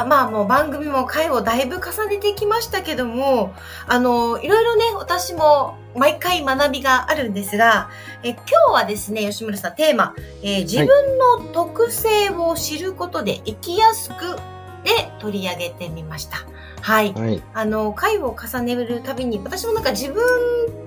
[0.00, 3.54] あ、まあもう番組も回をだいぶ重ねてきましたけども、
[3.86, 7.90] あの、いろいろね、私も毎回学びがあるんですが、
[8.22, 14.36] え今日はですね、吉村さんテーマ、えー、自分の特性を知ることで生きやすく
[14.84, 16.38] で取り上げてみました。
[16.80, 17.12] はい。
[17.12, 20.22] はい、あの、回を重ねるたびに、私もなんか自分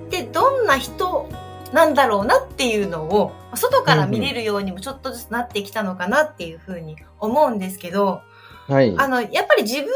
[0.08, 1.30] ってどんな人
[1.74, 8.22] なんだろうなっていうのを、外から見れるようにもちょっとずつなってきたのかなっていうふうに思うんですけど、
[8.68, 8.94] はい。
[8.98, 9.92] あの、やっぱり自分の、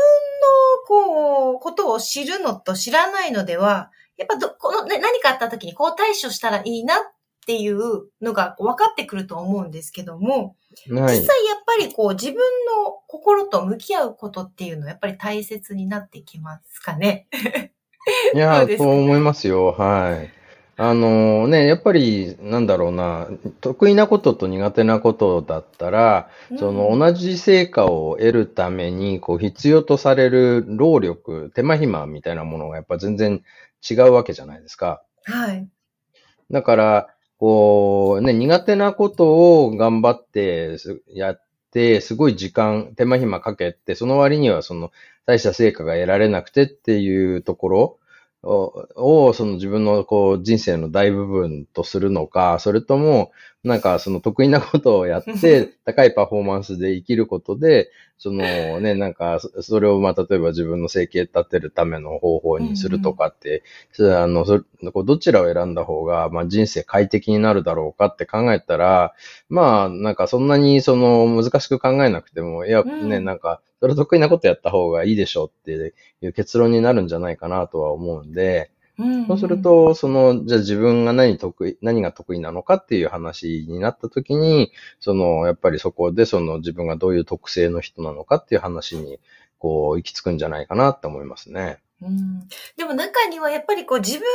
[0.88, 6.98] こう、ことを知るのと知らないのでは、やっぱど、この、ね、何かあった時にこう対処したらいいなっ
[7.46, 10.56] ていうのが分かってくると思うんですけども、
[10.90, 17.28] はい、実際やっぱりこう自分の心と向き合うことっていうのはやっぱり大切になってきますかね？
[18.34, 19.74] いや、そう思いますよ。
[19.74, 20.37] はい。
[20.80, 23.28] あのね、やっぱり、なんだろうな、
[23.62, 33.42] 得意なことと苦手なことだったら、うん、その同じ成果を得るために、こう必要とされる労力、手間暇みたいなものがやっぱ全然
[33.90, 35.02] 違うわけじゃないですか。
[35.24, 35.68] はい。
[36.52, 37.08] だから、
[37.40, 40.78] こう、ね、苦手なことを頑張って
[41.12, 44.92] やって、すごい時間、手間暇かけて、その割にはその
[45.26, 48.00] 大した成果が得られなくてっていうところ、
[48.48, 53.32] を、その自分のこう人生の大部分とするのか、それとも、
[53.68, 63.64] なんかその得意なことをやって、 高いパフォーマンスで生きることで、そのね、なんか、それをまあ、例えば自分の生計立てるための方法にするとかって、
[64.00, 64.16] うん。
[64.16, 64.64] あの、そ
[65.04, 69.14] どちらを選んだ方が、まあ人生快適になるだろうかって考えたら、
[69.50, 78.72] まあ、なんかそんなにその難しく考えなくても、いや、ね、なんか、それ得意なことやった方がいいでしょうっていう結論になるんじゃないかなとは思うんで、
[79.28, 89.20] そうすると、その、じゃあ自分が何得意、何が得意なのかっていう話になった時に、その、やっぱりそこでその自分がどういう特性の人なのかっていう話に、
[89.60, 91.78] こう、行き着くんじゃないかなって思いますね。
[92.02, 94.26] うん、でも中にはやっぱりこう自分の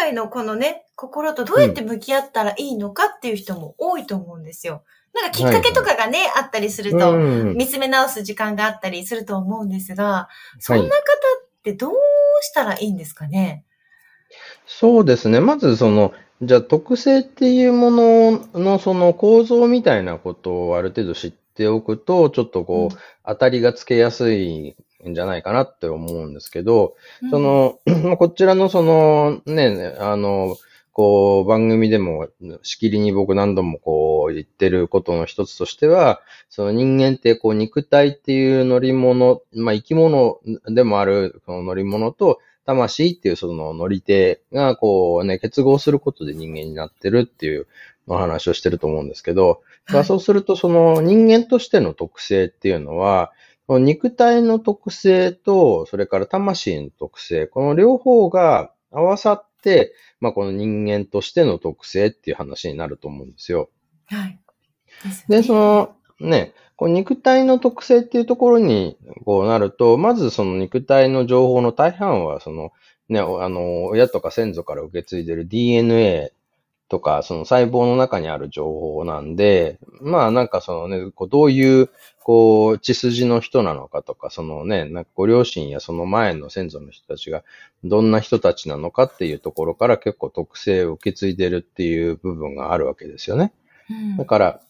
[0.00, 4.82] 本来のこのね、心とどうやって向き合ったらいいのかっていう人も多いと思うんですよ。
[5.14, 10.28] なんかきっかけとかがね、はいあったりすると、見つめ直す時間があったりすると思うんですが、
[10.58, 10.92] そんな方っ
[11.62, 11.94] てどう
[12.40, 13.64] したらいいんですかね、
[14.66, 15.40] そうですね。
[15.40, 16.12] まずその、
[16.42, 22.96] じゃあ特性っていうもののその構造みたいなことをある程度知っておくと、ちょっとこう、
[23.26, 24.76] 当たりがつけやすい
[25.08, 26.94] んじゃないかなって思うんですけど、
[27.30, 27.80] その、
[28.18, 30.56] こちらのその、ね、あの、
[30.92, 32.28] こう、番組でも
[32.62, 47.66] しきりに僕何度もこう言ってることの一つとしては、その人間ってこう肉体っていう乗り物、まあ生き物でもあるこの乗り物と、魂っていうその乗り手がこうね、結合することで人間になってるっていう
[48.06, 53.32] お話をしてると思うんですけど、はい、そうするとその人間としての特性っていうのは、
[53.68, 63.70] 肉体の特性と、それから魂の特性、この両方が合わさって、まあ、この人間としての特性っていう話になると思うんですよ。
[64.06, 64.38] はい。
[65.28, 72.72] で、その、ね、こう肉体の特性っていうところにこうなると、まずその肉体の情報の大半は、その、
[73.08, 76.32] ね、あの、親とか先祖から受け継いでる DNA
[76.88, 81.90] とか、その細胞の中にある情報なんで、まあなんかそのね、こうどういう、
[82.22, 87.42] こう、血筋の人なのかとか、そのね、なんかご両親やその前の先祖の人たちが
[87.84, 93.52] どんな人たちなのかっていうところから結構特性を受け継いでるっていう部分があるわけですよね。
[93.90, 94.60] うん、だから、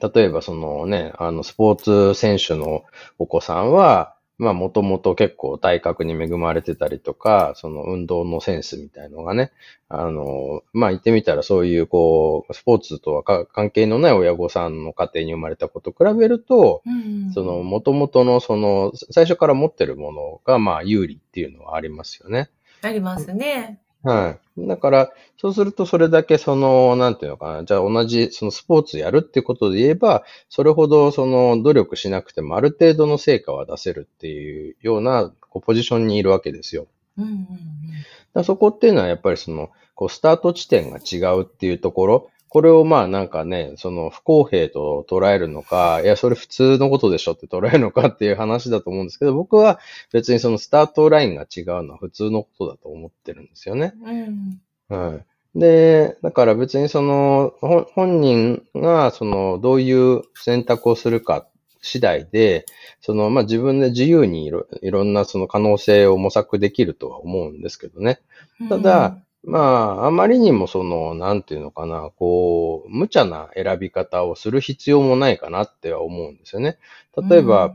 [0.00, 2.84] 例えばそのね、あの、スポーツ選手の
[3.18, 9.50] お子さんは、まあ、もともと結構体格に恵まれてたりとか、その運動のセンスみたいのがね、
[9.88, 22.48] あの、まあ、言ってみたらそういう、こう、スポーツとは関係のない親御さんの家庭に生まれた子と比べると、うん、その、もともとの、その、最初から持ってるものが、まあ、有利っていうのはありますよね。
[22.82, 23.80] ありますね。
[24.02, 24.66] はい。
[24.68, 27.64] だから、そうするとそれだけその、なんていうのかな。
[27.64, 36.86] じゃあ同じそのスポーツやるってことで言えば、それほどその努力しなくてもある程度の成果は出せるっていうようなこうポジションにいるわけですよ。
[37.18, 37.46] うんうんうん、
[38.34, 49.78] だそこっていうのはやっぱりその、こうスタート地点が違うっていうところ、これをまあなんかね、その不公平と捉えるのか、いや、それ普通のことでしょって捉えるのかっていう話だと思うんですけど、僕は
[50.12, 53.94] 別にそのスタートラインが違うのは普通のことだと思ってるんですよね。
[54.02, 54.60] うん。
[54.88, 55.58] はい。
[55.58, 61.46] で、だから別にその、本人がその、どういう選択をするか
[61.82, 62.66] 次第で、
[63.00, 68.20] その、まあ、自分で自由にいろいろんなその可能性を模索できるとは思うんですけどね。
[68.68, 76.78] ただ、まあ、あまりにもその、なんていうのかな、こう、無茶な選び方をする必要もないかなっては思うんですよね。
[77.30, 77.74] 例えば、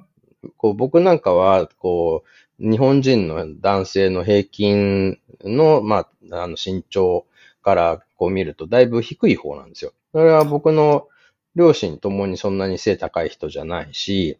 [0.57, 2.23] こう僕なんかは、こ
[2.59, 7.25] う、日本人の男性の平均の、まあ、あの身長
[7.61, 9.93] からこう見るとだいぶ低い方なんですよ。
[10.11, 11.07] それは僕の
[11.55, 14.37] 両親ともにそんなに背高い人じゃないし、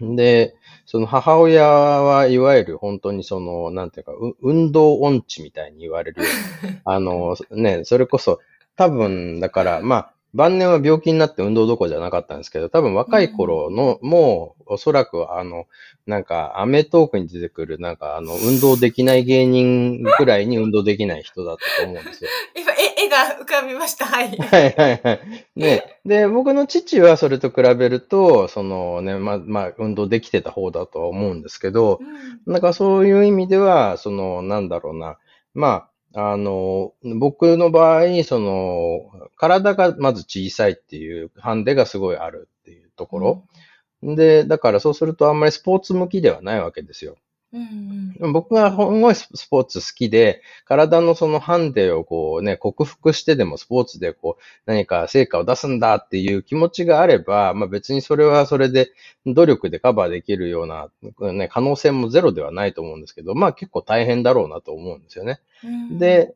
[0.00, 0.54] うん、で、
[0.86, 4.12] その母親はいわゆる本当にその、なんていうか、
[4.42, 6.22] 運動音痴みたいに言われる。
[6.84, 8.40] あの、ね、それこそ
[8.76, 15.66] 多分だから、まあ、晩年は病気になって運動どころじゃなかったんですけど、多分若い頃の、うん、もう、おそらくあの、
[16.06, 22.30] なんか、アメトークに出てくる、なんか、あの、運動できない芸人ぐらいに運動できない人だったと思うんですよ。
[22.56, 24.06] 今、絵、絵が浮かびました。
[24.06, 24.28] はい。
[24.36, 25.20] はいはいはい。
[25.54, 26.00] ね。
[26.06, 32.00] で、僕の父はそれと比べると、そのね、まあ、まあ、運動できてた方だとは思うんですけど、
[32.46, 35.18] うん、なんかそういう意味では、その、なんだろうな、
[35.54, 43.48] まあ、あの、僕の場合、その、体がまず小さいっていうハンデがすごいあるっていうところ。
[44.02, 47.16] うん、で、だからそうするとあんまりスポーツ向きではないわけですよ。
[47.54, 58.92] うんうん、僕がほんごいスポーツ好きで、体のそのハンデをこうね、克服してでもスポーツでこう何か成果を出すんだっていう気持ちがあれば、まあ別にそれはそれで
[59.26, 60.88] 努力でカバーできるような、
[61.32, 65.40] ね、可能性もゼロではないと思うんですけど、まあ結構大変だろうなと思うんですよね。
[65.62, 66.34] うん、で、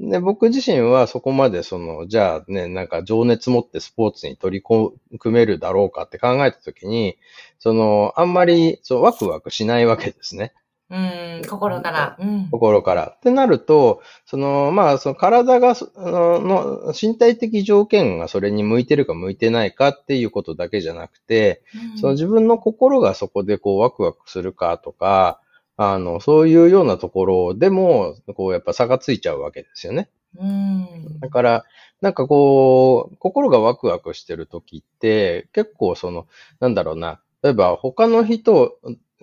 [0.00, 7.18] で、僕自身はそこまでその、じゃあね、なんか情熱持ってスポーツに取り組めるだろうかって考えたときに、
[7.58, 10.52] その、あんまり、そう、ワクワクしないわけですね。
[10.90, 12.16] うん、心から。
[12.18, 13.08] うん、心から。
[13.16, 21.62] ってなると、その、まあ、その体が、の、の身体的条件がそれに向いてるか向いてないかっていうことだけじゃなくて、
[21.92, 25.40] うん、その自分の心がそこでこうワクワクするかとか、
[25.80, 30.10] あの、そういうようなところでも、こう、やっぱ差がついちゃうわけですよね。
[30.36, 31.20] うん。
[31.20, 31.64] だから、
[32.00, 36.26] なんかこう、心がワクワクしてる時って、結構その、
[36.58, 38.76] なんだろうな、例えば他の人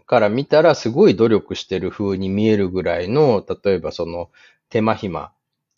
[0.06, 4.30] から見たらすごい努力してる風に見えるぐらいの、例えばその
[4.70, 5.34] 手間暇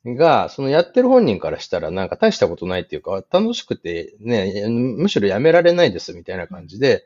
[0.05, 7.05] が、そのやってる本人からしたらなんか大したことないっていうか、楽しくてね、むしろやめられないですみたいな感じで、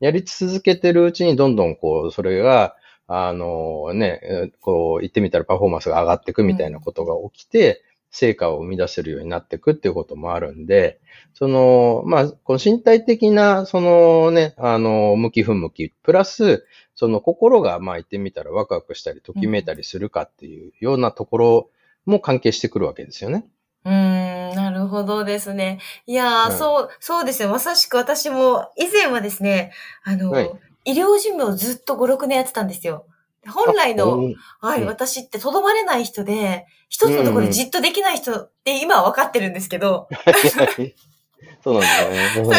[0.00, 2.76] やり続けてるうちにどんどんこう、それが、
[3.08, 11.00] あのね、こう言ってみたらパフォーマンスが上がっていくみたいなことが起きて、成果を生み出せるようになっていくっていうこともあるんで、
[11.34, 21.70] その、まあ、この身体的な、そのね、あの、向き不向き、プラス、その心が、まあ言ってみたらワクワクしたり、ときめいたりするかっていうようなところ
[22.06, 23.46] も関係してくるわけですよね。
[23.84, 25.78] うん、なるほどですね。
[26.06, 27.50] いやー、うん、そう、そうですね。
[27.50, 29.72] まさしく私も、以前はですね、
[30.04, 30.50] あの、はい
[30.86, 33.06] 医療事務をずっと5、6年やってたんですよ。
[33.48, 40.08] 本来の、はい、私ってとどまれない人で、一つのところでじっとできない人って今は分かってるんですけど。
[41.62, 42.30] そうなんだね。
[42.34, 42.50] その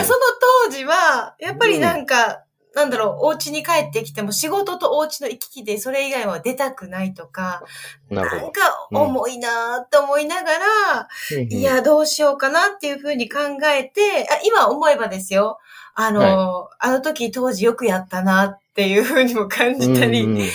[0.65, 2.43] 当時は、やっぱりなんか、
[2.77, 7.63] なんだろう、お家に帰ってきても仕事とお家の行き来でそれ以外は出たくないとか、
[8.09, 15.57] ななんか重いなって思いながら、うん、いや、どうしようかなっていうふうに考えて、あ今思えばですよ。
[15.99, 20.49] あの、はい、あの時当時よくやったなっていうふうにも感じたり、うんうん、やっ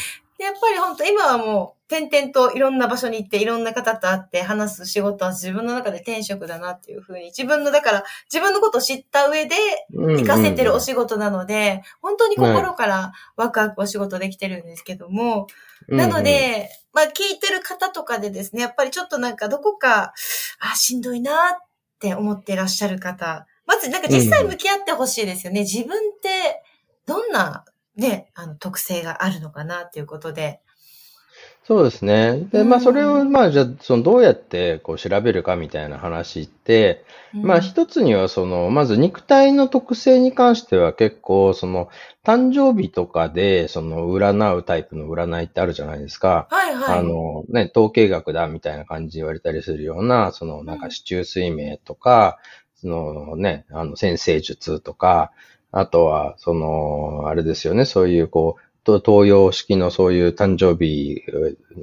[0.60, 9.56] ぱり本当今はもう、点々といろんな場所に行っていろんな方と会って話す仕事は自分の中で転職だなっていうふうに、自分の、だから自分のことを知った上で
[9.92, 15.48] 活かせてるお仕事なので、本当に心からワクワクお仕事できてるんですけども、
[15.88, 20.14] なので、まあ聞いてる方とかでですね、やっぱりちょっとなんかどこか、
[20.60, 21.34] あ、しんどいなっ
[21.98, 25.60] て思ってらっしゃる方、まずなんか実際向き合ってほしいですよね。
[25.60, 26.62] うん、自分って
[27.06, 27.64] どんな
[27.96, 30.60] ね、あの特性があるのかなっていうことで。
[31.64, 32.40] そうですね。
[32.50, 41.88] で、まあ、それを、まあ、じゃあ、その、どうやって、こう、調べるかみたいな話って、まあ、一つには、その、まず、肉体の特性に関しては、結構、その、
[42.24, 46.48] 誕生日とかで、その、占うタイプの占いってあるじゃないですか。
[46.50, 46.98] はいはい。
[46.98, 52.38] あの、ね、統計学だみたいな感じで言われたりするような、その、なんか、市中水明とか、
[52.82, 55.30] そのね、あの、先生術とか、
[55.70, 61.22] あとは、その、あれですよね、そういう、こう、東洋式のそういう誕生日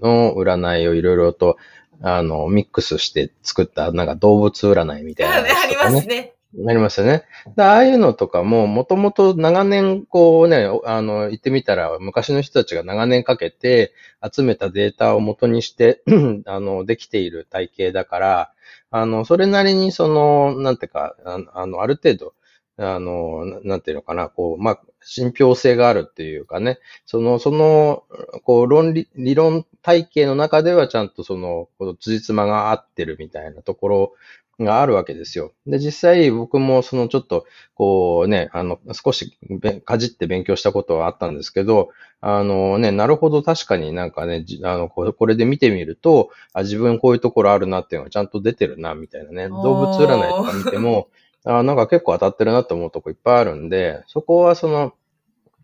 [0.01, 1.57] の占いをいろいろと
[2.01, 5.49] あの、ミックスして作った、なんか動物占いみたいな、ね。
[5.63, 6.33] ありますね。
[6.53, 7.25] なりますよね。
[7.57, 13.93] ああいうのとかも、もともと長年、こうね、あの、言ってみたら、昔の人たちが長年かけて
[14.33, 16.01] 集めたデータを元にして、
[16.47, 18.53] あの、できている体系だから、
[18.89, 22.33] あの、それなりに、その、なんていうか、ああの、ある程度、
[22.79, 28.03] あの、ななんていうのかな、こう、まあ、信憑性があるっていうかね、その、その、
[28.43, 34.13] こう、論理、理論体系の中ではちゃんとその、この辻褄が合ってるみたいなところ
[34.59, 35.53] があるわけですよ。
[35.67, 37.45] で、実際僕もそのちょっと、
[37.75, 41.89] こうね、あの、少しべかじって勉強したことはあったんですけど、
[42.21, 49.47] あのね、なるほど確かになんかね、じあの、これで見てみると、あ、自分こういうところあるなっていうのがちゃんと出てるな、みたいなね。
[49.47, 51.07] 動物占いとか見ても、
[51.49, 54.93] あなんか結構当たってるなと思うとこいっぱいあるんで、そこはその、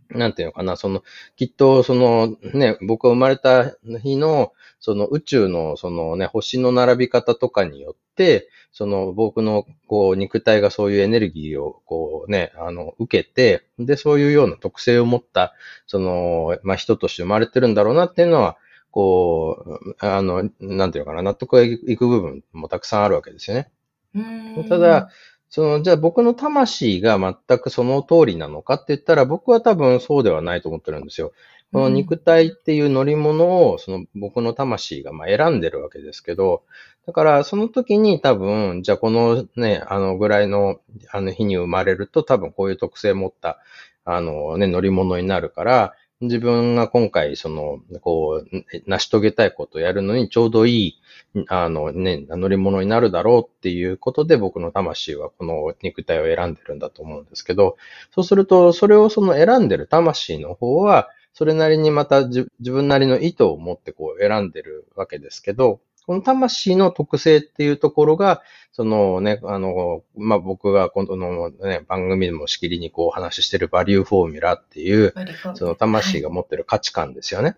[0.09, 1.03] なんていうのかな、その、
[1.35, 15.53] きっと、その、ね、僕が生まれた日の、その宇宙の、そのね、星の並び方とかによって、その僕の、こう、肉体がそういうエネルギーを、こうね、あの、受けて、で、そういうような特性を持った、
[15.87, 18.57] その、まあ、人として生まれてるんだろうなっていうのは、
[18.91, 23.71] こう、あの、なんていうのかな、納得がいく部分もたくさんあるわけですよね。
[24.13, 25.09] うーんただ、
[25.55, 31.31] その、じゃあ僕の魂が全くその通りなのかって言ったら、僕は多分そうではないと思ってるんですよ。
[31.71, 36.63] この肉体っていう乗り物を、その僕の魂がまあ選んでるわけですけど、
[37.07, 43.57] だからその時に多分、じゃあこのね、あのぐらいのあの日に生まれると多分こういう特性を持った、
[44.03, 45.93] あのね、乗り物になるから、
[46.25, 50.99] 自分が今回その、こう、成し遂げたいことをやるのにちょうどい
[51.35, 57.77] い、あのね、乗り物になるだろうっていうことで僕の魂はこの肉体を選んでるんだと思うんですけど、
[58.11, 75.13] そうすると、それをその選んでる魂の方は、それなりにまた自分なりの意図を持ってこう選んでるわけですけど、この魂の特性っていうところが、そのね、あの、まあ、僕がこのね、番組でもしきりにこうお話ししてるバリューフォーミュラっていう、
[75.55, 77.55] その魂が持ってる価値観ですよね。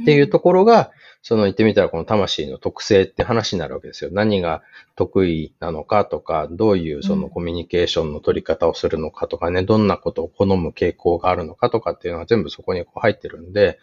[0.00, 4.10] っていうところが、その言ってみたらこの魂の特性って話になるわけですよ。
[4.12, 4.62] 何が
[4.96, 13.78] 得意なのかとか、どういうそのコミュニケーションの取り方をするのかとかね、どんなことを好む傾向があるのかとかっていうのが全部そこにこう入ってるんで、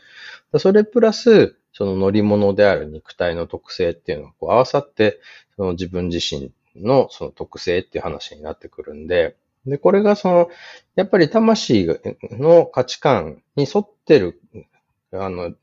[0.57, 5.19] それプラス、その乗り物である肉体の特性っていうのがこう合わさって、
[5.55, 9.36] その自分自身のその特性っていう話になってくるんで、
[9.67, 10.50] で、これがその、
[10.96, 11.88] やっぱり魂
[12.31, 14.41] の価値観に沿ってる
[15.13, 15.53] あの、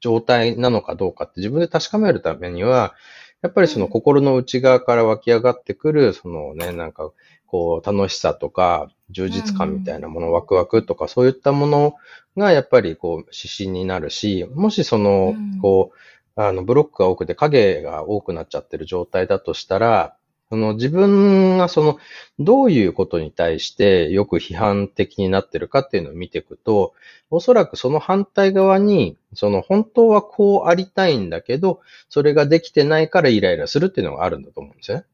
[0.00, 2.94] 状態なのかどうかって自分で確かめるためには、
[3.42, 7.10] やっぱりその心の内側から湧き上がってくる、そのね、なんか、
[7.54, 11.94] こう、楽しさとか、充実感みたいなもの、ワクワクとか、そういったもの
[12.36, 15.92] が、やっぱり、こう、指針になるし、もしその、こ
[16.36, 20.16] う、あの、ブロックが多くて影が多くなっちゃってる状態だとしたら、
[20.50, 21.98] その自分がその、
[22.40, 26.92] どういうことに対してよく批判的になってるかっていうのを見ていくと、
[27.30, 35.04] おそらくその反対側に、その本当はこうありたいんだけど、それができてないからイライラするっていうのがあるんだと思うんですよね。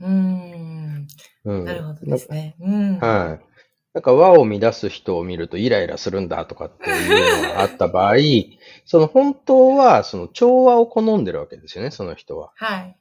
[0.00, 1.06] うん。
[1.44, 1.64] うん。
[1.64, 2.56] なるほどですね。
[2.60, 2.98] うん。
[2.98, 3.48] はい。
[3.94, 8.16] なんか和を乱す人を見るとイライラするんだとかっていうのがあった場合、
[8.84, 12.52] その本当はその調和を好んでるわけですよね、その人は。
[12.54, 12.96] はい。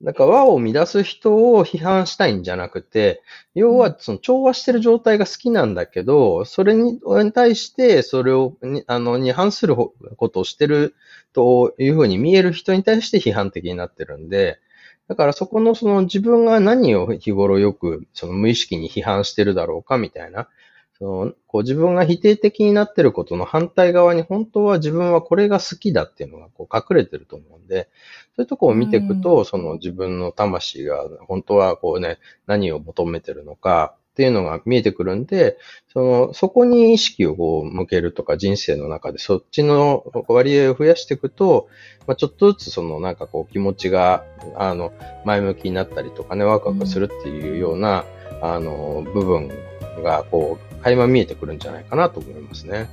[0.00, 3.22] なんか和を乱す人を批判したいんじゃなくて、
[3.54, 7.00] 要はその調和してる状態が好きなんだけど、それに
[7.32, 10.94] 対してそれをに、あの、に反することをしてる
[11.32, 14.60] というふうに見える人に対して批判的になってるんで、
[15.08, 20.48] だからそこのその自分が何を日頃よくその無意識に批判してるだろうかみたいな、
[20.98, 27.88] そのこう自分が否定的になってることの反対側に本当は自分はこれが好きだっていうのがこう隠れてると思うんで、
[28.36, 35.58] そういうとこを見ていくと、その自分の魂が本当はこうね、何を求めてるのかっていうのが見えてくるんで、
[35.92, 41.68] その、そこに意識をこう向けるとか人生の中でそっちの割合を増やしていくと、
[42.08, 44.24] まあ、ちょっとずつそのなんかこう気持ちが、
[44.56, 44.92] あの、
[45.24, 48.04] 前向きになったりとかね、ワクワクするっていうような、
[48.42, 49.52] あの、部分
[50.02, 52.90] がこう、垣間見えてくるんじゃないかなと思いますね。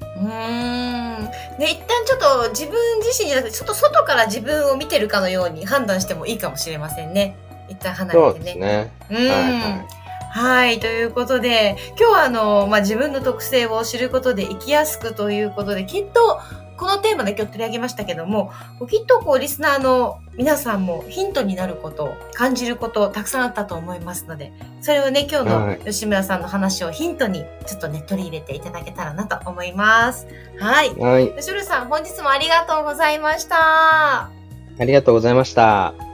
[0.00, 1.24] うーん。
[1.24, 7.36] ね、一旦ちょっと自分自身じゃなくて、ちょっと外から自分を見てるかのように判断してもいいかもしれませんね。
[7.68, 8.44] 一旦離そうれてね。
[8.44, 8.92] ですね。
[9.10, 9.16] うん。
[9.16, 10.78] はいはいはい。
[10.80, 16.40] ということで、今日はあの、まあ、自分の特性を知ることで生きやすくということで、きっと、
[16.76, 18.52] このテーマで今日取り上げましたけども、
[18.88, 30.28] きっとこう、リスナーの皆さんもヒントになること、感じること、たくさんあったと思いますので、それをね、今日はいの吉村さんの話をヒントに、ちょっとね、取り入れていただけたらなと思います。
[30.60, 30.94] はい。
[30.94, 31.34] はい。
[31.36, 34.30] 吉村さん、本日もありがとうございました。
[34.80, 36.07] ありがとうございました。